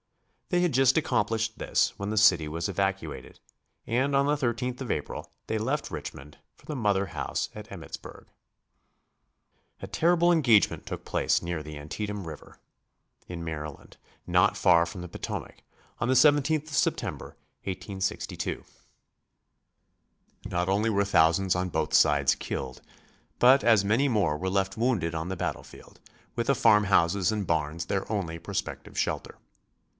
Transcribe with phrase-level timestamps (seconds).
[0.49, 3.39] They had just accomplished this when the city was evacuated,
[3.87, 8.25] and on the 13th of April they left Richmond for the Mother House at Emmittsburg.
[9.77, 12.59] [Illustration: BATTLE OF ANTIETAM.] A terrible engagement took place near the Antietam River,
[13.27, 13.95] in Maryland,
[14.27, 15.61] not far from the Potomac,
[15.99, 18.65] on the 17th of September, 1862.
[20.45, 22.81] Not only were thousands on both sides killed,
[23.37, 26.01] but as many more were left wounded on the battlefield,
[26.35, 29.37] with the farmhouses and barns their only prospective shelter.